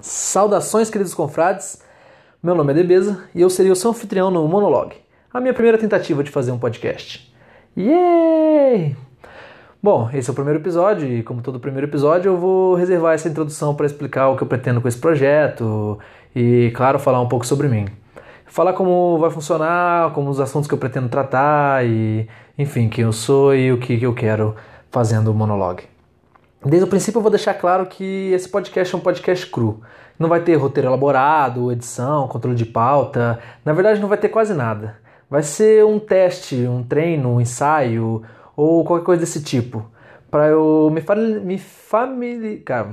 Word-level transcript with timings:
Saudações, 0.00 0.90
queridos 0.90 1.12
confrades. 1.12 1.82
Meu 2.40 2.54
nome 2.54 2.70
é 2.72 2.74
Debeza 2.76 3.24
e 3.34 3.40
eu 3.40 3.50
seria 3.50 3.72
o 3.72 3.76
seu 3.76 3.90
anfitrião 3.90 4.30
no 4.30 4.46
Monologue, 4.46 4.94
a 5.34 5.40
minha 5.40 5.52
primeira 5.52 5.76
tentativa 5.76 6.22
de 6.22 6.30
fazer 6.30 6.52
um 6.52 6.58
podcast. 6.58 7.34
Yay! 7.76 8.96
Bom, 9.82 10.08
esse 10.14 10.30
é 10.30 10.32
o 10.32 10.34
primeiro 10.34 10.60
episódio 10.60 11.08
e, 11.08 11.24
como 11.24 11.42
todo 11.42 11.58
primeiro 11.58 11.88
episódio, 11.88 12.30
eu 12.30 12.36
vou 12.36 12.76
reservar 12.76 13.14
essa 13.14 13.28
introdução 13.28 13.74
para 13.74 13.86
explicar 13.86 14.28
o 14.28 14.36
que 14.36 14.42
eu 14.42 14.46
pretendo 14.46 14.80
com 14.80 14.86
esse 14.86 14.98
projeto 14.98 15.98
e, 16.34 16.72
claro, 16.76 17.00
falar 17.00 17.20
um 17.20 17.28
pouco 17.28 17.44
sobre 17.44 17.66
mim. 17.66 17.86
Falar 18.46 18.74
como 18.74 19.18
vai 19.18 19.30
funcionar, 19.30 20.12
como 20.12 20.30
os 20.30 20.38
assuntos 20.38 20.68
que 20.68 20.74
eu 20.74 20.78
pretendo 20.78 21.08
tratar 21.08 21.84
e, 21.84 22.28
enfim, 22.56 22.88
quem 22.88 23.02
eu 23.02 23.12
sou 23.12 23.52
e 23.52 23.72
o 23.72 23.78
que 23.78 24.00
eu 24.00 24.14
quero 24.14 24.54
fazendo 24.92 25.32
o 25.32 25.34
Monologue. 25.34 25.97
Desde 26.64 26.84
o 26.84 26.88
princípio 26.88 27.18
eu 27.18 27.22
vou 27.22 27.30
deixar 27.30 27.54
claro 27.54 27.86
que 27.86 28.32
esse 28.32 28.48
podcast 28.48 28.94
é 28.94 28.98
um 28.98 29.00
podcast 29.00 29.46
cru. 29.46 29.80
Não 30.18 30.28
vai 30.28 30.40
ter 30.40 30.56
roteiro 30.56 30.88
elaborado, 30.88 31.70
edição, 31.70 32.26
controle 32.26 32.56
de 32.56 32.66
pauta. 32.66 33.38
Na 33.64 33.72
verdade, 33.72 34.00
não 34.00 34.08
vai 34.08 34.18
ter 34.18 34.28
quase 34.28 34.52
nada. 34.52 34.96
Vai 35.30 35.42
ser 35.42 35.84
um 35.84 36.00
teste, 36.00 36.56
um 36.66 36.82
treino, 36.82 37.34
um 37.34 37.40
ensaio 37.40 38.22
ou 38.56 38.84
qualquer 38.84 39.04
coisa 39.04 39.20
desse 39.20 39.42
tipo. 39.42 39.84
Para 40.30 40.48
eu 40.48 40.92
me, 40.92 41.00
me 41.40 41.58
familiarizar. 41.58 42.88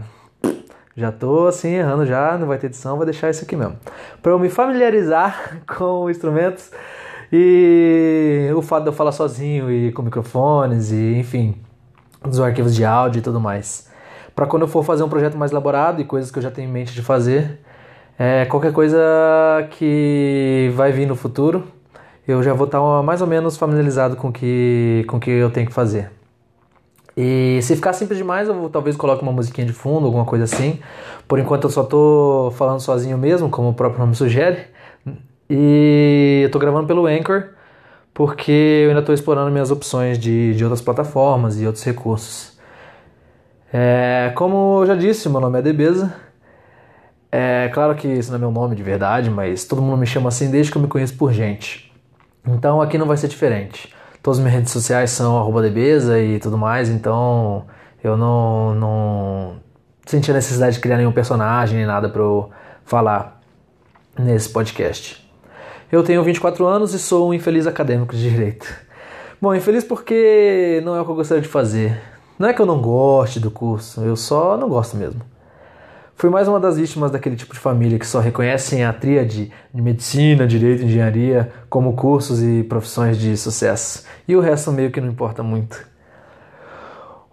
Já 0.96 1.12
tô 1.12 1.48
assim 1.48 1.74
errando 1.74 2.06
já, 2.06 2.38
não 2.38 2.48
vai 2.48 2.58
ter 2.58 2.68
edição, 2.68 2.96
vou 2.96 3.06
deixar 3.06 3.30
isso 3.30 3.44
aqui 3.44 3.56
mesmo. 3.56 3.78
Para 4.22 4.32
eu 4.32 4.40
me 4.40 4.48
familiarizar 4.48 5.62
com 5.68 6.10
instrumentos 6.10 6.72
e 7.34 8.50
o 8.56 8.62
fato 8.62 8.84
de 8.84 8.90
eu 8.90 8.94
falar 8.94 9.12
sozinho 9.12 9.70
e 9.72 9.92
com 9.92 10.04
microfones 10.04 10.92
e 10.92 11.16
enfim, 11.18 11.56
dos 12.30 12.40
arquivos 12.40 12.76
de 12.76 12.86
áudio 12.86 13.20
e 13.20 13.22
tudo 13.22 13.40
mais. 13.40 13.90
Para 14.36 14.46
quando 14.46 14.64
eu 14.64 14.68
for 14.68 14.84
fazer 14.84 15.04
um 15.04 15.10
projeto 15.10 15.38
mais 15.38 15.52
elaborado 15.52 16.02
e 16.02 16.06
coisas 16.06 16.30
que 16.30 16.38
eu 16.38 16.44
já 16.44 16.52
tenho 16.52 16.70
em 16.70 16.72
mente 16.72 16.94
de 16.94 17.02
fazer, 17.02 17.60
é, 18.18 18.46
qualquer 18.46 18.72
coisa 18.74 18.98
que 19.72 20.72
vai 20.76 20.92
vir 20.92 21.06
no 21.06 21.16
futuro, 21.16 21.64
eu 22.28 22.42
já 22.42 22.54
vou 22.54 22.66
estar 22.66 22.80
tá 22.80 23.04
mais 23.04 23.22
ou 23.22 23.28
menos 23.28 23.58
familiarizado 23.58 24.16
com 24.16 24.32
que, 24.32 25.06
com 25.08 25.20
que 25.20 25.30
eu 25.30 25.50
tenho 25.50 25.68
que 25.68 25.74
fazer. 25.74 26.12
E 27.18 27.60
se 27.62 27.76
ficar 27.76 27.94
simples 27.94 28.18
demais, 28.18 28.50
eu 28.50 28.70
talvez 28.70 28.98
coloque 28.98 29.24
uma 29.24 29.32
musiquinha 29.32 29.66
de 29.66 29.72
fundo, 29.72 30.06
alguma 30.06 30.26
coisa 30.26 30.44
assim. 30.44 30.80
Por 31.28 31.40
enquanto 31.40 31.64
eu 31.66 31.70
só 31.70 31.84
estou 31.84 32.52
falando 32.52 32.82
sozinho 32.82 33.18
mesmo, 33.18 33.50
como 33.50 33.70
o 33.70 33.74
próprio 33.74 34.02
nome 34.02 34.16
sugere. 34.16 34.66
E 35.50 36.42
eu 36.44 36.48
estou 36.48 36.60
gravando 36.60 36.88
pelo 36.88 37.06
Anchor, 37.06 37.50
porque 38.16 38.82
eu 38.86 38.90
ainda 38.92 39.02
estou 39.02 39.14
explorando 39.14 39.52
minhas 39.52 39.70
opções 39.72 40.18
de, 40.18 40.56
de 40.56 40.64
outras 40.64 40.82
plataformas 40.82 41.60
e 41.60 41.68
outros 41.68 41.84
recursos. 41.84 42.58
É, 43.74 44.32
como 44.36 44.80
eu 44.82 44.88
já 44.88 44.96
disse, 44.96 45.28
meu 45.28 45.42
nome 45.42 45.60
é 45.60 45.62
Debeza. 45.62 46.16
É 47.30 47.70
claro 47.74 47.94
que 47.94 48.08
esse 48.08 48.30
não 48.30 48.38
é 48.38 48.40
meu 48.40 48.52
nome 48.52 48.74
de 48.74 48.82
verdade, 48.82 49.30
mas 49.30 49.66
todo 49.66 49.82
mundo 49.82 49.98
me 49.98 50.08
chama 50.08 50.30
assim 50.30 50.50
desde 50.50 50.72
que 50.72 50.78
eu 50.78 50.82
me 50.82 50.88
conheço 50.88 51.18
por 51.18 51.34
gente. 51.34 51.92
Então 52.48 52.82
aqui 52.82 52.98
não 52.98 53.06
vai 53.06 53.18
ser 53.18 53.28
diferente. 53.28 53.94
Todas 54.24 54.38
as 54.40 54.44
minhas 54.46 54.60
redes 54.60 54.72
sociais 54.72 55.12
são 55.12 55.52
Debeza 55.62 56.18
e 56.18 56.40
tudo 56.40 56.58
mais, 56.58 56.90
então 56.90 57.66
eu 58.02 58.16
não, 58.16 58.74
não 58.76 59.56
senti 60.06 60.32
a 60.32 60.36
necessidade 60.36 60.76
de 60.76 60.82
criar 60.82 60.96
nenhum 60.96 61.12
personagem 61.12 61.78
nem 61.80 61.86
nada 61.86 62.08
para 62.08 62.22
eu 62.22 62.50
falar 62.86 63.42
nesse 64.18 64.48
podcast. 64.48 65.25
Eu 65.92 66.04
tenho 66.04 66.24
24 66.24 66.66
anos 66.66 66.94
e 66.94 67.00
sou 67.00 67.30
um 67.30 67.34
infeliz 67.34 67.68
acadêmico 67.68 68.16
de 68.16 68.30
direito. 68.30 68.68
Bom, 69.40 69.54
infeliz 69.54 69.84
porque 69.84 70.82
não 70.84 70.96
é 70.96 71.02
o 71.02 71.06
que 71.06 71.12
eu 71.12 71.16
gostaria 71.16 71.42
de 71.42 71.48
fazer. 71.48 72.02
Não 72.40 72.50
é 72.50 72.54
que 72.54 72.62
eu 72.62 72.66
não 72.66 72.82
goste 72.82 73.40
do 73.40 73.52
curso, 73.52 74.02
eu 74.02 74.16
só 74.16 74.58
não 74.58 74.68
gosto 74.68 74.98
mesmo. 74.98 75.22
Fui 76.16 76.30
mais 76.30 76.48
uma 76.48 76.60
das 76.60 76.78
vítimas 76.78 77.12
daquele 77.12 77.36
tipo 77.36 77.54
de 77.54 77.60
família 77.60 78.00
que 78.00 78.08
só 78.08 78.20
reconhecem 78.20 78.84
a 78.84 78.92
tríade 78.92 79.52
de 79.74 79.82
medicina, 79.82 80.48
direito 80.48 80.82
e 80.82 80.86
engenharia 80.86 81.52
como 81.70 81.94
cursos 81.94 82.42
e 82.42 82.64
profissões 82.64 83.18
de 83.18 83.38
sucesso. 83.38 84.06
E 84.28 84.36
o 84.36 84.40
resto 84.40 84.72
meio 84.72 84.92
que 84.92 85.00
não 85.00 85.10
importa 85.10 85.44
muito. 85.44 85.86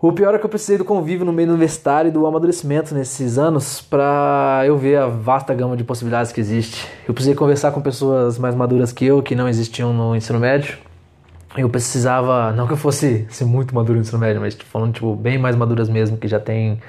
O 0.03 0.11
pior 0.13 0.35
é 0.35 0.39
que 0.39 0.45
eu 0.45 0.51
precisei 0.51 0.77
do 0.77 0.85
convívio 0.85 1.25
no 1.25 1.33
meio 1.33 1.49
universitário 1.49 2.09
e 2.09 2.11
do 2.11 2.27
amadurecimento 2.27 2.93
nesses 2.93 3.39
anos 3.39 3.81
para 3.81 4.65
eu 4.67 4.77
ver 4.77 4.99
a 4.99 5.07
vasta 5.07 5.55
gama 5.55 5.77
de 5.77 5.85
possibilidades 5.85 6.33
que 6.33 6.41
existe. 6.41 6.89
Eu 7.07 7.15
precisei 7.15 7.37
conversar 7.37 7.71
com 7.71 7.81
pessoas 7.81 8.37
mais 8.37 8.53
maduras 8.53 8.93
que 8.93 9.05
eu, 9.05 9.23
que 9.23 9.37
não 9.37 9.49
existiam 9.49 9.93
no 9.93 10.17
ensino 10.17 10.41
médio. 10.41 10.77
Eu 11.57 11.69
precisava, 11.69 12.51
não 12.51 12.67
que 12.67 12.73
eu 12.73 12.77
fosse 12.77 13.29
ser 13.31 13.45
muito 13.45 13.73
maduro 13.77 13.95
no 13.95 14.01
ensino 14.01 14.19
médio, 14.19 14.41
mas 14.41 14.57
tipo, 14.57 14.69
falando 14.69 14.93
tipo, 14.93 15.15
bem 15.15 15.39
mais 15.39 15.55
maduras 15.55 15.89
mesmo, 15.89 16.17
que 16.17 16.27
já 16.27 16.41
tem 16.41 16.83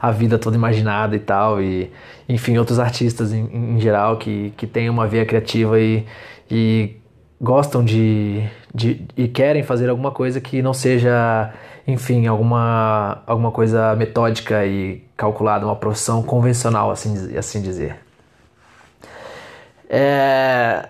a 0.00 0.10
vida 0.10 0.38
toda 0.38 0.56
imaginada 0.56 1.14
e 1.14 1.18
tal, 1.18 1.60
e 1.60 1.92
enfim, 2.26 2.56
outros 2.56 2.78
artistas 2.78 3.30
em, 3.34 3.74
em 3.74 3.78
geral 3.78 4.16
que, 4.16 4.54
que 4.56 4.66
têm 4.66 4.88
uma 4.88 5.06
veia 5.06 5.26
criativa 5.26 5.78
e, 5.78 6.06
e 6.50 6.96
gostam 7.38 7.84
de, 7.84 8.42
de 8.74 9.02
e 9.18 9.28
querem 9.28 9.62
fazer 9.62 9.90
alguma 9.90 10.10
coisa 10.10 10.40
que 10.40 10.62
não 10.62 10.72
seja 10.72 11.52
enfim, 11.86 12.26
alguma, 12.26 13.22
alguma 13.26 13.50
coisa 13.50 13.94
metódica 13.94 14.64
e 14.64 15.02
calculada, 15.16 15.66
uma 15.66 15.76
profissão 15.76 16.22
convencional, 16.22 16.90
assim, 16.90 17.36
assim 17.36 17.60
dizer. 17.60 17.96
É... 19.88 20.88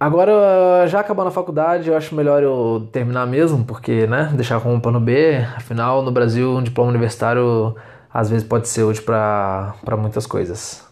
Agora, 0.00 0.86
já 0.86 1.00
acabando 1.00 1.28
a 1.28 1.32
faculdade, 1.32 1.88
eu 1.88 1.96
acho 1.96 2.14
melhor 2.14 2.40
eu 2.40 2.88
terminar 2.92 3.26
mesmo, 3.26 3.64
porque, 3.64 4.06
né, 4.06 4.30
deixar 4.32 4.60
como 4.60 4.80
plano 4.80 5.00
B, 5.00 5.38
afinal, 5.56 6.02
no 6.02 6.12
Brasil, 6.12 6.52
um 6.56 6.62
diploma 6.62 6.90
universitário 6.90 7.74
às 8.14 8.30
vezes 8.30 8.46
pode 8.46 8.68
ser 8.68 8.84
útil 8.84 9.02
para 9.02 9.96
muitas 9.98 10.24
coisas. 10.24 10.86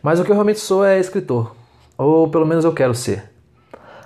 Mas 0.00 0.20
o 0.20 0.24
que 0.24 0.30
eu 0.30 0.34
realmente 0.34 0.60
sou 0.60 0.84
é 0.84 1.00
escritor, 1.00 1.54
ou 1.98 2.28
pelo 2.28 2.46
menos 2.46 2.64
eu 2.64 2.72
quero 2.72 2.94
ser. 2.94 3.33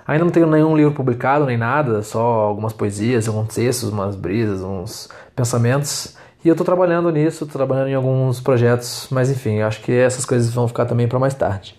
Ainda 0.09 0.25
não 0.25 0.31
tenho 0.31 0.47
nenhum 0.47 0.75
livro 0.75 0.91
publicado 0.91 1.45
nem 1.45 1.55
nada, 1.55 2.01
só 2.01 2.19
algumas 2.19 2.73
poesias, 2.73 3.27
alguns 3.27 3.53
textos, 3.53 3.89
umas 3.89 4.15
brisas, 4.15 4.61
uns 4.61 5.07
pensamentos. 5.35 6.15
E 6.43 6.47
eu 6.47 6.53
estou 6.53 6.65
trabalhando 6.65 7.11
nisso, 7.11 7.45
tô 7.45 7.53
trabalhando 7.53 7.89
em 7.89 7.93
alguns 7.93 8.41
projetos, 8.41 9.05
mas 9.11 9.29
enfim, 9.29 9.61
acho 9.61 9.83
que 9.83 9.91
essas 9.91 10.25
coisas 10.25 10.51
vão 10.51 10.67
ficar 10.67 10.85
também 10.85 11.07
para 11.07 11.19
mais 11.19 11.35
tarde. 11.35 11.75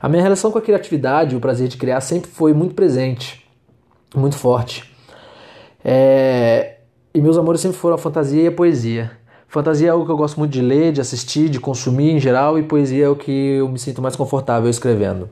A 0.00 0.08
minha 0.08 0.22
relação 0.22 0.50
com 0.50 0.56
a 0.56 0.62
criatividade, 0.62 1.36
o 1.36 1.40
prazer 1.40 1.68
de 1.68 1.76
criar, 1.76 2.00
sempre 2.00 2.30
foi 2.30 2.54
muito 2.54 2.74
presente, 2.74 3.46
muito 4.16 4.38
forte. 4.38 4.90
É... 5.84 6.76
E 7.12 7.20
meus 7.20 7.36
amores 7.36 7.60
sempre 7.60 7.76
foram 7.76 7.96
a 7.96 7.98
fantasia 7.98 8.44
e 8.44 8.46
a 8.46 8.52
poesia. 8.52 9.10
Fantasia 9.46 9.88
é 9.88 9.90
algo 9.90 10.06
que 10.06 10.10
eu 10.10 10.16
gosto 10.16 10.38
muito 10.38 10.52
de 10.52 10.62
ler, 10.62 10.90
de 10.90 11.02
assistir, 11.02 11.50
de 11.50 11.60
consumir 11.60 12.12
em 12.12 12.18
geral, 12.18 12.58
e 12.58 12.62
poesia 12.62 13.04
é 13.04 13.08
o 13.10 13.14
que 13.14 13.56
eu 13.58 13.68
me 13.68 13.78
sinto 13.78 14.00
mais 14.00 14.16
confortável 14.16 14.70
escrevendo. 14.70 15.28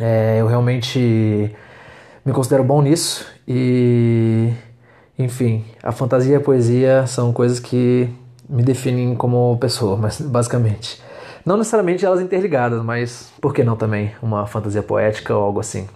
É, 0.00 0.40
eu 0.40 0.46
realmente 0.46 1.54
me 2.24 2.32
considero 2.32 2.62
bom 2.62 2.80
nisso 2.82 3.26
e, 3.46 4.52
enfim, 5.18 5.64
a 5.82 5.90
fantasia 5.92 6.34
e 6.34 6.36
a 6.36 6.40
poesia 6.40 7.06
são 7.06 7.32
coisas 7.32 7.58
que 7.58 8.08
me 8.48 8.62
definem 8.62 9.14
como 9.14 9.56
pessoa, 9.58 9.96
mas 9.96 10.20
basicamente. 10.22 11.02
Não 11.44 11.56
necessariamente 11.56 12.04
elas 12.04 12.20
interligadas, 12.20 12.82
mas 12.82 13.32
por 13.40 13.54
que 13.54 13.64
não 13.64 13.76
também 13.76 14.12
uma 14.22 14.46
fantasia 14.46 14.82
poética 14.82 15.34
ou 15.34 15.42
algo 15.42 15.60
assim. 15.60 15.88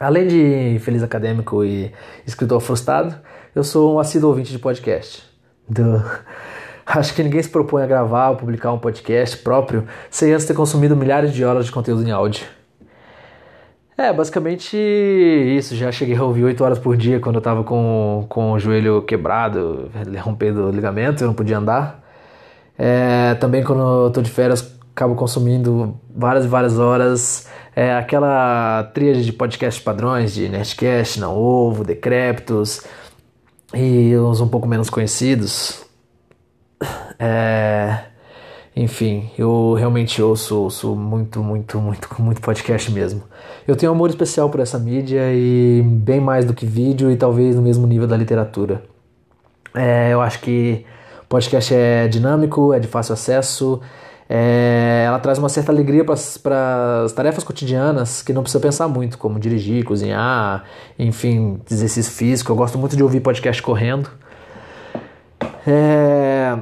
Além 0.00 0.26
de 0.26 0.78
feliz 0.80 1.02
acadêmico 1.02 1.64
e 1.64 1.92
escritor 2.26 2.60
frustrado, 2.60 3.14
eu 3.54 3.64
sou 3.64 3.96
um 3.96 3.98
assíduo 4.00 4.30
ouvinte 4.30 4.50
de 4.50 4.58
podcast. 4.58 5.22
Duh. 5.68 6.02
Acho 6.84 7.14
que 7.14 7.22
ninguém 7.22 7.42
se 7.42 7.48
propõe 7.48 7.82
a 7.82 7.86
gravar 7.86 8.30
ou 8.30 8.36
publicar 8.36 8.72
um 8.72 8.78
podcast 8.78 9.36
próprio 9.38 9.86
sem 10.10 10.32
antes 10.32 10.46
ter 10.46 10.54
consumido 10.54 10.96
milhares 10.96 11.32
de 11.34 11.44
horas 11.44 11.66
de 11.66 11.72
conteúdo 11.72 12.02
em 12.02 12.10
áudio. 12.10 12.57
É, 13.98 14.12
basicamente 14.12 14.76
isso. 14.76 15.74
Já 15.74 15.90
cheguei 15.90 16.16
a 16.16 16.22
ouvir 16.22 16.44
8 16.44 16.62
horas 16.62 16.78
por 16.78 16.96
dia 16.96 17.18
quando 17.18 17.34
eu 17.34 17.42
tava 17.42 17.64
com, 17.64 18.24
com 18.28 18.52
o 18.52 18.58
joelho 18.58 19.02
quebrado, 19.02 19.90
rompendo 20.20 20.68
o 20.68 20.70
ligamento, 20.70 21.24
eu 21.24 21.26
não 21.26 21.34
podia 21.34 21.58
andar. 21.58 22.00
É, 22.78 23.34
também 23.34 23.64
quando 23.64 24.06
eu 24.06 24.10
tô 24.12 24.22
de 24.22 24.30
férias, 24.30 24.72
acabo 24.92 25.16
consumindo 25.16 25.98
várias 26.14 26.44
e 26.44 26.48
várias 26.48 26.78
horas. 26.78 27.48
É, 27.74 27.92
aquela 27.96 28.84
tríade 28.94 29.24
de 29.24 29.32
podcast 29.32 29.80
padrões 29.82 30.32
de 30.32 30.48
Nerdcast, 30.48 31.18
Não 31.18 31.36
Ovo, 31.36 31.82
Decréptos 31.82 32.82
e 33.74 34.16
uns 34.16 34.40
um 34.40 34.46
pouco 34.46 34.68
menos 34.68 34.88
conhecidos. 34.88 35.84
É, 37.18 38.04
enfim, 38.78 39.28
eu 39.36 39.74
realmente 39.74 40.22
ouço, 40.22 40.56
ouço 40.56 40.94
muito, 40.94 41.42
muito, 41.42 41.80
muito, 41.80 42.08
muito 42.22 42.40
podcast 42.40 42.92
mesmo. 42.92 43.24
Eu 43.66 43.74
tenho 43.74 43.90
um 43.90 43.94
amor 43.96 44.08
especial 44.08 44.48
por 44.48 44.60
essa 44.60 44.78
mídia 44.78 45.32
e 45.34 45.82
bem 45.84 46.20
mais 46.20 46.44
do 46.44 46.54
que 46.54 46.64
vídeo 46.64 47.10
e 47.10 47.16
talvez 47.16 47.56
no 47.56 47.62
mesmo 47.62 47.88
nível 47.88 48.06
da 48.06 48.16
literatura. 48.16 48.84
É, 49.74 50.12
eu 50.12 50.20
acho 50.20 50.40
que 50.40 50.86
podcast 51.28 51.74
é 51.74 52.06
dinâmico, 52.06 52.72
é 52.72 52.78
de 52.78 52.86
fácil 52.86 53.14
acesso, 53.14 53.80
é, 54.28 55.02
ela 55.06 55.18
traz 55.18 55.38
uma 55.38 55.48
certa 55.48 55.72
alegria 55.72 56.04
para 56.04 57.02
as 57.04 57.12
tarefas 57.12 57.42
cotidianas 57.42 58.22
que 58.22 58.32
não 58.32 58.42
precisa 58.42 58.60
pensar 58.60 58.86
muito, 58.86 59.18
como 59.18 59.40
dirigir, 59.40 59.84
cozinhar, 59.84 60.62
enfim, 60.96 61.60
exercício 61.68 62.12
físico. 62.12 62.52
Eu 62.52 62.56
gosto 62.56 62.78
muito 62.78 62.96
de 62.96 63.02
ouvir 63.02 63.20
podcast 63.20 63.60
correndo. 63.60 64.08
É, 65.66 66.58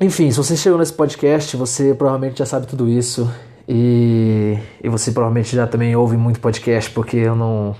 enfim, 0.00 0.30
se 0.30 0.36
você 0.36 0.56
chegou 0.56 0.78
nesse 0.78 0.92
podcast, 0.92 1.56
você 1.56 1.94
provavelmente 1.94 2.38
já 2.38 2.46
sabe 2.46 2.66
tudo 2.66 2.88
isso. 2.88 3.30
E, 3.68 4.58
e 4.82 4.88
você 4.88 5.10
provavelmente 5.10 5.56
já 5.56 5.66
também 5.66 5.96
ouve 5.96 6.16
muito 6.16 6.38
podcast, 6.38 6.90
porque 6.90 7.16
eu 7.16 7.34
não, 7.34 7.74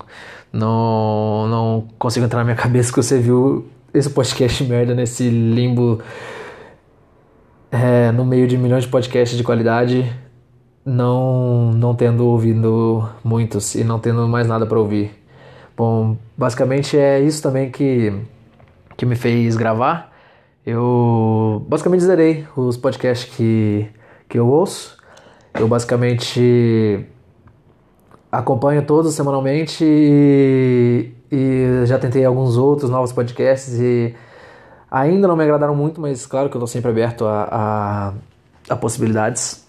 não, 0.52 1.46
não 1.48 1.88
consigo 1.98 2.24
entrar 2.24 2.38
na 2.38 2.44
minha 2.44 2.56
cabeça 2.60 2.90
que 2.90 2.96
você 2.96 3.18
viu 3.18 3.66
esse 3.92 4.10
podcast 4.10 4.64
merda 4.64 4.94
nesse 4.94 5.28
limbo 5.28 6.00
é, 7.70 8.10
no 8.12 8.24
meio 8.24 8.46
de 8.46 8.56
milhões 8.56 8.84
de 8.84 8.90
podcasts 8.90 9.36
de 9.36 9.44
qualidade, 9.44 10.10
não, 10.84 11.72
não 11.72 11.94
tendo 11.94 12.26
ouvido 12.26 13.08
muitos 13.22 13.74
e 13.74 13.84
não 13.84 13.98
tendo 13.98 14.26
mais 14.28 14.46
nada 14.46 14.66
para 14.66 14.78
ouvir. 14.78 15.10
Bom, 15.76 16.16
basicamente 16.36 16.96
é 16.96 17.20
isso 17.20 17.42
também 17.42 17.70
que, 17.70 18.12
que 18.96 19.04
me 19.04 19.16
fez 19.16 19.56
gravar. 19.56 20.15
Eu 20.66 21.64
basicamente 21.68 22.02
zerei 22.02 22.44
os 22.56 22.76
podcasts 22.76 23.32
que, 23.36 23.88
que 24.28 24.36
eu 24.36 24.48
ouço. 24.48 24.96
Eu 25.54 25.68
basicamente 25.68 27.06
acompanho 28.32 28.82
todos 28.82 29.14
semanalmente 29.14 29.84
e, 29.84 31.12
e 31.30 31.86
já 31.86 31.98
tentei 32.00 32.24
alguns 32.24 32.56
outros 32.56 32.90
novos 32.90 33.12
podcasts 33.12 33.74
e 33.78 34.12
ainda 34.90 35.28
não 35.28 35.36
me 35.36 35.44
agradaram 35.44 35.74
muito, 35.74 36.00
mas 36.00 36.26
claro 36.26 36.50
que 36.50 36.56
eu 36.56 36.58
estou 36.58 36.66
sempre 36.66 36.90
aberto 36.90 37.24
a, 37.26 37.48
a, 38.68 38.72
a, 38.74 38.76
possibilidades. 38.76 39.64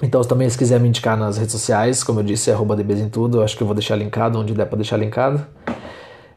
Então 0.00 0.22
também 0.22 0.48
se 0.48 0.56
quiser 0.56 0.78
me 0.78 0.88
indicar 0.88 1.16
nas 1.16 1.36
redes 1.36 1.52
sociais, 1.52 2.04
como 2.04 2.20
eu 2.20 2.24
disse, 2.24 2.48
é 2.48 2.54
arroba 2.54 2.76
tudo, 3.10 3.42
acho 3.42 3.56
que 3.56 3.62
eu 3.64 3.66
vou 3.66 3.74
deixar 3.74 3.96
linkado 3.96 4.38
onde 4.38 4.54
der 4.54 4.66
para 4.66 4.76
deixar 4.76 4.96
linkado. 4.96 5.44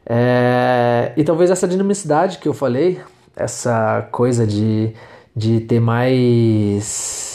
É, 0.04 1.12
e 1.16 1.22
talvez 1.22 1.50
essa 1.50 1.68
dinamicidade 1.68 2.38
que 2.38 2.48
eu 2.48 2.52
falei, 2.52 3.00
essa 3.36 4.08
coisa 4.10 4.46
de, 4.46 4.94
de 5.34 5.60
ter 5.60 5.80
mais 5.80 7.32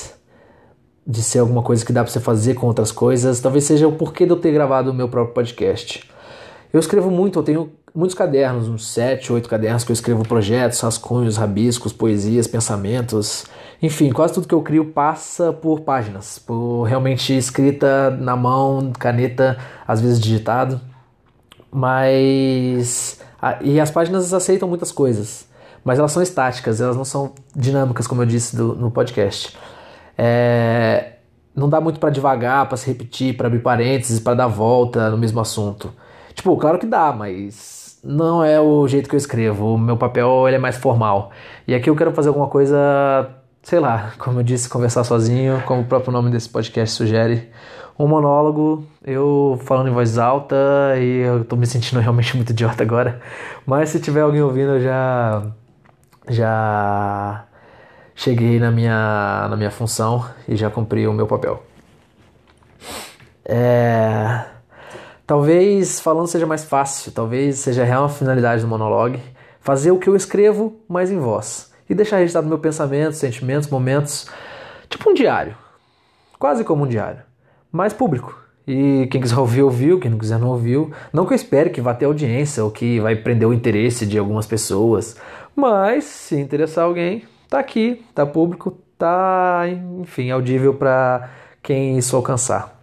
de 1.06 1.24
ser 1.24 1.40
alguma 1.40 1.64
coisa 1.64 1.86
que 1.86 1.94
dá 1.94 2.04
para 2.04 2.12
você 2.12 2.20
fazer 2.20 2.56
com 2.56 2.68
outras 2.68 2.92
coisas, 2.92 3.40
talvez 3.40 3.64
seja 3.64 3.88
o 3.88 3.94
porquê 3.94 4.26
de 4.26 4.32
eu 4.32 4.38
ter 4.38 4.52
gravado 4.52 4.92
o 4.92 4.94
meu 4.94 5.08
próprio 5.08 5.34
podcast. 5.34 6.04
Eu 6.74 6.82
escrevo 6.82 7.10
muito, 7.10 7.40
eu 7.40 7.44
tenho 7.44 7.72
muitos 7.96 8.14
cadernos, 8.14 8.68
uns 8.68 8.86
sete, 8.88 9.32
oito 9.32 9.48
cadernos 9.48 9.86
que 9.86 9.92
eu 9.92 9.94
escrevo 9.94 10.28
projetos, 10.28 10.82
rascunhos, 10.82 11.38
rabiscos, 11.38 11.94
poesias, 11.94 12.46
pensamentos, 12.46 13.46
enfim, 13.82 14.12
quase 14.12 14.34
tudo 14.34 14.48
que 14.48 14.54
eu 14.54 14.62
crio 14.62 14.86
passa 14.86 15.54
por 15.54 15.80
páginas, 15.80 16.38
por 16.38 16.84
realmente 16.84 17.36
escrita 17.36 18.12
na 18.12 18.36
mão, 18.36 18.92
caneta, 19.00 19.58
às 19.88 20.02
vezes 20.02 20.20
digitado, 20.20 20.82
mas 21.72 23.20
e 23.62 23.80
as 23.80 23.90
páginas 23.90 24.34
aceitam 24.34 24.68
muitas 24.68 24.92
coisas, 24.92 25.48
mas 25.88 26.00
elas 26.00 26.12
são 26.12 26.22
estáticas, 26.22 26.82
elas 26.82 26.98
não 26.98 27.06
são 27.06 27.32
dinâmicas, 27.56 28.06
como 28.06 28.22
eu 28.22 28.26
disse 28.26 28.58
do, 28.58 28.76
no 28.76 28.92
podcast. 28.92 29.58
É, 30.18 31.14
não 31.56 31.70
dá 31.70 31.80
muito 31.80 31.98
para 31.98 32.10
devagar, 32.10 32.68
para 32.68 32.76
se 32.76 32.86
repetir, 32.88 33.38
para 33.38 33.48
abrir 33.48 33.60
parênteses, 33.60 34.20
para 34.20 34.34
dar 34.34 34.48
volta 34.48 35.10
no 35.10 35.18
mesmo 35.18 35.40
assunto. 35.40 35.94
Tipo, 36.36 36.58
claro 36.58 36.78
que 36.78 36.86
dá, 36.86 37.14
mas 37.14 37.98
não 38.04 38.44
é 38.44 38.60
o 38.60 38.86
jeito 38.86 39.08
que 39.08 39.16
eu 39.16 39.18
escrevo. 39.18 39.76
O 39.76 39.78
meu 39.78 39.96
papel 39.96 40.46
ele 40.46 40.58
é 40.58 40.60
mais 40.60 40.76
formal. 40.76 41.32
E 41.66 41.74
aqui 41.74 41.90
eu 41.90 41.96
quero 41.96 42.12
fazer 42.12 42.28
alguma 42.28 42.48
coisa, 42.48 42.76
sei 43.64 43.80
lá, 43.80 44.12
como 44.20 44.42
eu 44.42 44.44
disse, 44.44 44.68
conversar 44.68 45.06
sozinho, 45.06 45.64
como 45.66 45.84
o 45.84 45.86
próprio 45.86 46.12
nome 46.12 46.30
desse 46.30 46.50
podcast 46.50 46.98
sugere. 46.98 47.50
Um 47.98 48.10
monólogo, 48.10 48.86
eu 49.06 49.58
falando 49.64 49.88
em 49.88 49.94
voz 49.94 50.18
alta 50.18 50.58
e 50.98 51.22
eu 51.22 51.46
tô 51.46 51.56
me 51.56 51.66
sentindo 51.66 52.02
realmente 52.04 52.36
muito 52.36 52.50
idiota 52.50 52.84
agora. 52.84 53.22
Mas 53.66 53.88
se 53.88 54.02
tiver 54.02 54.20
alguém 54.20 54.42
ouvindo, 54.42 54.72
eu 54.72 54.82
já. 54.82 55.44
Já 56.30 57.46
cheguei 58.16 58.60
na 58.60 58.72
minha, 58.72 59.48
na 59.50 59.56
minha 59.56 59.72
função 59.72 60.28
e 60.48 60.56
já 60.56 60.70
cumpri 60.70 61.08
o 61.08 61.14
meu 61.14 61.28
papel. 61.28 61.64
É... 63.46 64.46
Talvez 65.26 66.00
falando 66.00 66.28
seja 66.28 66.46
mais 66.46 66.64
fácil, 66.64 67.12
talvez 67.12 67.60
seja 67.60 67.84
a 67.84 67.86
real 67.86 68.10
finalidade 68.10 68.62
do 68.62 68.68
monologue, 68.68 69.22
fazer 69.60 69.92
o 69.92 70.00
que 70.00 70.08
eu 70.08 70.16
escrevo, 70.16 70.80
mas 70.88 71.12
em 71.12 71.20
voz. 71.20 71.72
E 71.90 71.94
deixar 71.94 72.18
registrado 72.18 72.48
meu 72.48 72.60
pensamento, 72.60 73.14
sentimentos, 73.14 73.70
momentos, 73.70 74.28
tipo 74.90 75.10
um 75.10 75.14
diário. 75.14 75.56
Quase 76.40 76.64
como 76.64 76.86
um 76.86 76.88
diário, 76.88 77.22
mas 77.72 77.94
público. 77.94 78.47
E 78.68 79.08
quem 79.10 79.22
quiser 79.22 79.38
ouvir, 79.38 79.64
ouviu, 79.64 79.98
quem 79.98 80.12
não 80.12 80.18
quiser, 80.18 80.38
não 80.38 80.50
ouviu. 80.50 80.92
Não 81.14 81.26
que 81.26 81.34
eu 81.34 81.36
espere 81.36 81.70
que 81.70 81.80
vá 81.80 81.94
ter 81.94 82.06
audiência 82.06 82.64
ou 82.64 82.70
que 82.70 83.00
vai 83.00 83.16
prender 83.16 83.48
o 83.48 83.54
interesse 83.54 84.06
de 84.06 84.18
algumas 84.18 84.46
pessoas, 84.46 85.16
mas 85.56 86.04
se 86.04 86.36
interessar 86.36 86.84
alguém, 86.84 87.24
tá 87.50 87.60
aqui, 87.60 88.06
tá 88.14 88.26
público, 88.26 88.78
tá, 88.98 89.64
enfim, 90.02 90.32
audível 90.32 90.74
para 90.74 91.30
quem 91.64 91.98
isso 91.98 92.16
alcançar. 92.16 92.78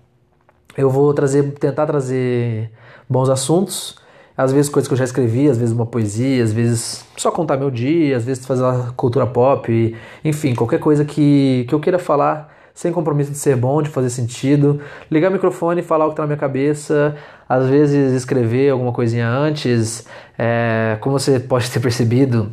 Eu 0.77 0.89
vou 0.89 1.13
trazer, 1.13 1.53
tentar 1.53 1.87
trazer 1.87 2.71
bons 3.09 3.29
assuntos, 3.29 3.97
às 4.37 4.53
vezes 4.53 4.71
coisas 4.71 4.89
que 4.89 4.95
eu 4.95 4.99
já 4.99 5.05
escrevi, 5.05 5.49
às 5.51 5.59
vezes 5.59 5.75
uma 5.75 5.87
poesia, 5.87 6.43
às 6.43 6.53
vezes 6.53 7.05
só 7.17 7.31
contar 7.31 7.59
meu 7.59 7.71
dia, 7.71 8.17
às 8.17 8.25
vezes 8.25 8.47
fazer 8.47 8.63
uma 8.63 8.93
cultura 8.93 9.27
pop, 9.27 9.95
enfim, 10.25 10.55
qualquer 10.55 10.81
coisa 10.81 11.05
que, 11.05 11.67
que 11.69 11.75
eu 11.75 11.79
queira 11.79 11.99
falar 11.99 12.54
sem 12.75 12.93
compromisso 12.93 13.31
de 13.31 13.38
ser 13.38 13.56
bom, 13.56 13.81
de 13.81 13.88
fazer 13.88 14.11
sentido, 14.11 14.81
ligar 15.09 15.31
o 15.31 15.32
microfone 15.32 15.81
e 15.81 15.85
falar 15.85 16.06
o 16.06 16.09
que 16.09 16.15
está 16.15 16.25
na 16.25 16.26
minha 16.26 16.38
cabeça, 16.38 17.17
às 17.49 17.69
vezes 17.69 18.12
escrever 18.12 18.71
alguma 18.71 18.93
coisinha 18.93 19.29
antes, 19.29 20.06
é, 20.37 20.99
como 21.00 21.19
você 21.19 21.38
pode 21.38 21.71
ter 21.71 21.79
percebido, 21.79 22.50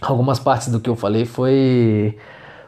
algumas 0.00 0.38
partes 0.38 0.68
do 0.68 0.80
que 0.80 0.88
eu 0.88 0.96
falei 0.96 1.26
foi 1.26 2.16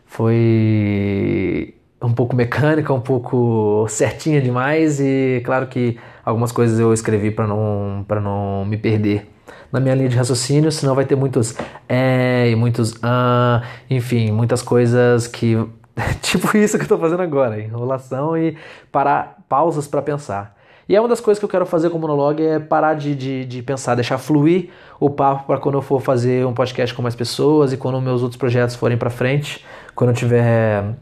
foi 0.04 1.74
um 2.02 2.12
pouco 2.12 2.36
mecânica, 2.36 2.92
um 2.92 3.00
pouco 3.00 3.86
certinha 3.88 4.42
demais. 4.42 5.00
E 5.00 5.40
claro 5.44 5.66
que 5.68 5.98
algumas 6.24 6.52
coisas 6.52 6.78
eu 6.78 6.92
escrevi 6.92 7.30
para 7.30 7.46
não 7.46 8.04
para 8.06 8.20
não 8.20 8.64
me 8.66 8.76
perder 8.76 9.28
na 9.72 9.80
minha 9.80 9.94
linha 9.94 10.10
de 10.10 10.16
raciocínio, 10.16 10.70
senão 10.70 10.94
vai 10.94 11.06
ter 11.06 11.16
muitos 11.16 11.56
é 11.88 12.50
e 12.50 12.54
muitos 12.54 12.94
ah, 13.02 13.62
enfim, 13.88 14.30
muitas 14.30 14.60
coisas 14.60 15.26
que 15.26 15.56
tipo 16.22 16.56
isso 16.56 16.76
que 16.76 16.82
eu 16.82 16.86
estou 16.86 16.98
fazendo 16.98 17.22
agora, 17.22 17.60
enrolação 17.60 18.36
e 18.36 18.56
parar 18.90 19.38
pausas 19.48 19.86
para 19.86 20.02
pensar. 20.02 20.56
E 20.88 20.96
é 20.96 21.00
uma 21.00 21.08
das 21.08 21.20
coisas 21.20 21.38
que 21.38 21.44
eu 21.44 21.48
quero 21.48 21.64
fazer 21.64 21.90
com 21.90 21.96
o 21.96 22.00
monologue 22.00 22.42
é 22.42 22.58
parar 22.58 22.94
de, 22.94 23.14
de, 23.14 23.44
de 23.44 23.62
pensar, 23.62 23.94
deixar 23.94 24.18
fluir 24.18 24.70
o 24.98 25.08
papo 25.08 25.46
para 25.46 25.58
quando 25.58 25.76
eu 25.76 25.82
for 25.82 26.00
fazer 26.00 26.44
um 26.44 26.52
podcast 26.52 26.94
com 26.94 27.02
mais 27.02 27.14
pessoas 27.14 27.72
e 27.72 27.76
quando 27.76 28.00
meus 28.00 28.22
outros 28.22 28.36
projetos 28.36 28.74
forem 28.74 28.96
para 28.96 29.08
frente, 29.08 29.64
quando 29.94 30.10
eu 30.10 30.16
tiver 30.16 30.94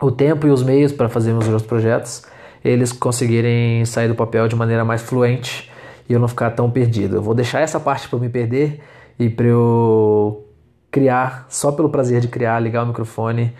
o 0.00 0.10
tempo 0.10 0.46
e 0.46 0.50
os 0.50 0.62
meios 0.62 0.92
para 0.92 1.08
fazer 1.08 1.32
meus 1.32 1.46
outros 1.46 1.66
projetos, 1.66 2.24
eles 2.64 2.92
conseguirem 2.92 3.84
sair 3.84 4.08
do 4.08 4.14
papel 4.14 4.48
de 4.48 4.56
maneira 4.56 4.84
mais 4.84 5.02
fluente 5.02 5.70
e 6.08 6.12
eu 6.12 6.18
não 6.18 6.28
ficar 6.28 6.50
tão 6.50 6.70
perdido. 6.70 7.16
Eu 7.16 7.22
vou 7.22 7.34
deixar 7.34 7.60
essa 7.60 7.78
parte 7.78 8.08
para 8.08 8.18
me 8.18 8.28
perder 8.28 8.80
e 9.18 9.28
para 9.28 9.46
eu 9.46 10.44
criar 10.90 11.46
só 11.48 11.70
pelo 11.70 11.88
prazer 11.88 12.20
de 12.20 12.28
criar, 12.28 12.58
ligar 12.58 12.82
o 12.82 12.86
microfone 12.86 13.54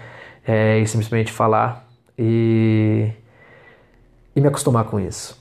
é, 0.50 0.80
e 0.80 0.86
simplesmente 0.86 1.30
falar 1.30 1.88
e, 2.18 3.08
e 4.34 4.40
me 4.40 4.48
acostumar 4.48 4.84
com 4.84 4.98
isso. 4.98 5.40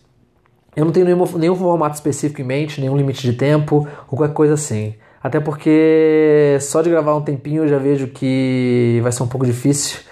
Eu 0.76 0.86
não 0.86 0.92
tenho 0.92 1.08
nenhum, 1.08 1.26
nenhum 1.38 1.56
formato 1.56 1.96
específico 1.96 2.42
em 2.42 2.44
mente, 2.44 2.80
nenhum 2.80 2.96
limite 2.96 3.24
de 3.24 3.34
tempo 3.34 3.88
ou 4.08 4.18
qualquer 4.18 4.36
coisa 4.36 4.54
assim. 4.54 4.94
Até 5.22 5.40
porque 5.40 6.58
só 6.62 6.84
de 6.84 6.92
gravar 6.92 7.16
um 7.16 7.22
tempinho 7.22 7.64
eu 7.64 7.68
já 7.68 7.80
vejo 7.80 8.08
que 8.08 9.00
vai 9.02 9.12
ser 9.12 9.24
um 9.24 9.28
pouco 9.28 9.46
difícil. 9.46 10.00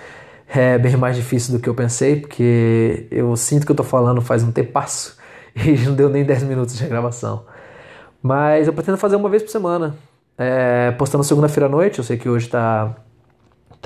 É 0.50 0.78
bem 0.78 0.96
mais 0.96 1.18
difícil 1.18 1.54
do 1.54 1.60
que 1.60 1.68
eu 1.68 1.76
pensei, 1.76 2.22
porque 2.22 3.06
eu 3.12 3.36
sinto 3.36 3.66
que 3.66 3.72
eu 3.74 3.76
tô 3.76 3.84
falando 3.84 4.22
faz 4.22 4.44
um 4.44 4.52
tempo 4.52 4.72
passo 4.72 5.18
e 5.54 5.72
não 5.80 5.94
deu 5.94 6.08
nem 6.08 6.24
10 6.24 6.44
minutos 6.44 6.78
de 6.78 6.88
gravação. 6.88 7.44
Mas 8.24 8.66
eu 8.66 8.72
pretendo 8.72 8.98
fazer 8.98 9.18
uma 9.18 9.28
vez 9.28 9.44
por 9.44 9.50
semana. 9.52 9.98
É, 10.38 10.92
postando 10.92 11.22
segunda-feira 11.26 11.66
à 11.66 11.70
noite, 11.70 12.00
eu 12.00 12.04
sei 12.06 12.16
que 12.16 12.30
hoje 12.30 12.48
tá, 12.48 12.96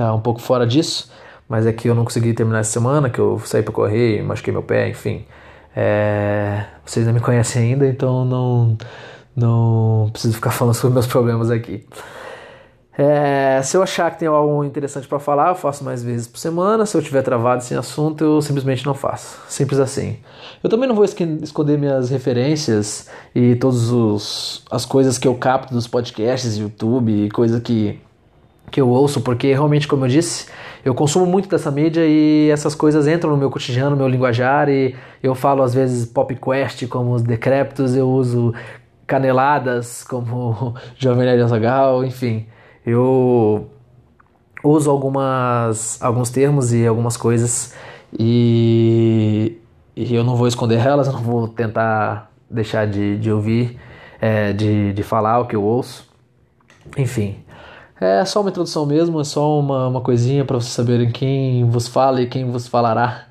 tá 0.01 0.13
um 0.13 0.19
pouco 0.19 0.41
fora 0.41 0.65
disso, 0.65 1.11
mas 1.47 1.65
é 1.65 1.73
que 1.73 1.87
eu 1.87 1.95
não 1.95 2.03
consegui 2.03 2.33
terminar 2.33 2.59
essa 2.59 2.71
semana, 2.71 3.09
que 3.09 3.19
eu 3.19 3.39
saí 3.45 3.61
para 3.61 3.73
correr, 3.73 4.23
machuquei 4.23 4.51
meu 4.51 4.63
pé, 4.63 4.89
enfim. 4.89 5.25
É, 5.75 6.65
vocês 6.85 7.05
não 7.05 7.13
me 7.13 7.19
conhecem 7.19 7.63
ainda, 7.63 7.87
então 7.87 8.25
não, 8.25 8.77
não 9.35 10.09
preciso 10.11 10.33
ficar 10.33 10.51
falando 10.51 10.75
sobre 10.75 10.93
meus 10.93 11.07
problemas 11.07 11.51
aqui. 11.51 11.85
É, 12.97 13.61
se 13.63 13.77
eu 13.77 13.81
achar 13.81 14.11
que 14.11 14.19
tem 14.19 14.27
algo 14.27 14.63
interessante 14.63 15.07
para 15.07 15.17
falar, 15.17 15.49
eu 15.49 15.55
faço 15.55 15.83
mais 15.83 16.03
vezes 16.03 16.27
por 16.27 16.37
semana. 16.37 16.85
Se 16.85 16.95
eu 16.95 17.01
tiver 17.01 17.21
travado 17.21 17.63
sem 17.63 17.77
assunto, 17.77 18.23
eu 18.23 18.41
simplesmente 18.41 18.85
não 18.85 18.93
faço. 18.93 19.39
Simples 19.47 19.79
assim. 19.79 20.17
Eu 20.61 20.69
também 20.69 20.87
não 20.87 20.95
vou 20.95 21.05
esconder 21.05 21.77
minhas 21.77 22.09
referências 22.09 23.07
e 23.33 23.55
todas 23.55 24.63
as 24.69 24.85
coisas 24.85 25.17
que 25.17 25.27
eu 25.27 25.35
capto 25.35 25.73
dos 25.73 25.87
podcasts, 25.87 26.57
YouTube 26.57 27.29
coisa 27.31 27.61
que, 27.61 27.99
que 28.71 28.79
eu 28.79 28.89
ouço, 28.89 29.21
porque 29.21 29.51
realmente, 29.51 29.87
como 29.87 30.05
eu 30.05 30.09
disse, 30.09 30.47
eu 30.83 30.95
consumo 30.95 31.25
muito 31.25 31.49
dessa 31.49 31.69
mídia 31.69 32.03
e 32.07 32.49
essas 32.49 32.73
coisas 32.73 33.07
entram 33.07 33.31
no 33.31 33.37
meu 33.37 33.51
cotidiano, 33.51 33.91
no 33.91 33.97
meu 33.97 34.07
linguajar 34.07 34.69
e 34.69 34.95
eu 35.21 35.35
falo 35.35 35.61
às 35.61 35.73
vezes 35.73 36.05
pop 36.05 36.33
quest 36.35 36.87
como 36.87 37.13
os 37.13 37.21
decréptos, 37.21 37.95
eu 37.95 38.09
uso 38.09 38.53
caneladas 39.05 40.03
como 40.03 40.73
Jovem 40.97 41.25
Nerd 41.25 41.41
Azaghal, 41.41 42.03
enfim. 42.05 42.47
Eu 42.85 43.69
uso 44.63 44.89
algumas, 44.89 46.01
alguns 46.01 46.29
termos 46.29 46.73
e 46.73 46.87
algumas 46.87 47.17
coisas 47.17 47.75
e, 48.17 49.57
e 49.95 50.15
eu 50.15 50.23
não 50.23 50.35
vou 50.35 50.47
esconder 50.47 50.79
elas, 50.79 51.07
não 51.11 51.21
vou 51.21 51.47
tentar 51.47 52.31
deixar 52.49 52.87
de, 52.87 53.17
de 53.17 53.31
ouvir, 53.31 53.77
é, 54.19 54.53
de, 54.53 54.93
de 54.93 55.03
falar 55.03 55.39
o 55.39 55.45
que 55.45 55.55
eu 55.55 55.63
ouço. 55.63 56.09
Enfim, 56.97 57.37
é 58.01 58.25
só 58.25 58.41
uma 58.41 58.49
introdução 58.49 58.85
mesmo, 58.85 59.21
é 59.21 59.23
só 59.23 59.59
uma, 59.59 59.87
uma 59.87 60.01
coisinha 60.01 60.43
para 60.43 60.55
vocês 60.59 60.73
saberem 60.73 61.11
quem 61.11 61.63
vos 61.69 61.87
fala 61.87 62.21
e 62.21 62.27
quem 62.27 62.49
vos 62.49 62.67
falará 62.67 63.27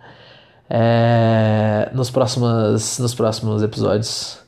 é, 0.68 1.90
nos, 1.92 2.08
próximos, 2.08 2.98
nos 3.00 3.12
próximos 3.12 3.64
episódios. 3.64 4.38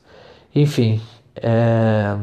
Enfim, 0.55 1.01
é, 1.35 2.15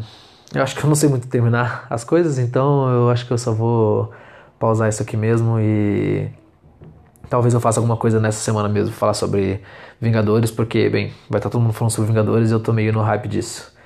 eu 0.54 0.62
acho 0.62 0.75
que 0.75 0.83
eu 0.83 0.88
não 0.88 0.95
sei 0.95 1.11
muito 1.11 1.28
terminar 1.28 1.87
as 1.90 2.02
coisas, 2.02 2.38
então 2.38 2.88
eu 2.90 3.11
acho 3.11 3.26
que 3.26 3.33
eu 3.33 3.38
só 3.38 3.52
vou 3.52 4.11
pausar 4.59 4.88
isso 4.88 5.02
aqui 5.02 5.16
mesmo 5.16 5.61
e 5.61 6.30
talvez 7.28 7.52
eu 7.52 7.61
faça 7.61 7.80
alguma 7.80 7.99
coisa 7.99 8.19
nessa 8.19 8.40
semana 8.40 8.69
mesmo, 8.69 8.95
falar 8.95 9.14
sobre 9.14 9.61
Vingadores, 10.00 10.50
porque, 10.50 10.88
bem, 10.88 11.12
vai 11.28 11.38
estar 11.38 11.50
todo 11.50 11.61
mundo 11.61 11.75
falando 11.75 11.92
sobre 11.92 12.09
Vingadores 12.09 12.50
e 12.50 12.54
eu 12.54 12.61
tô 12.61 12.73
meio 12.73 12.92
no 12.95 13.02
hype 13.02 13.28
disso. 13.28 13.78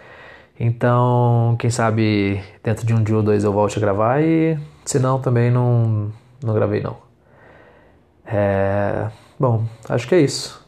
Então, 0.58 1.56
quem 1.58 1.70
sabe 1.70 2.42
dentro 2.62 2.86
de 2.86 2.94
um 2.94 3.02
dia 3.02 3.16
ou 3.16 3.22
dois 3.22 3.44
eu 3.44 3.52
volte 3.52 3.76
a 3.78 3.80
gravar 3.80 4.22
e 4.22 4.58
se 4.84 4.98
não, 4.98 5.20
também 5.20 5.50
não, 5.50 6.12
não 6.42 6.54
gravei 6.54 6.80
não. 6.80 6.96
É, 8.26 9.10
bom, 9.38 9.64
acho 9.88 10.06
que 10.08 10.14
é 10.14 10.20
isso. 10.20 10.63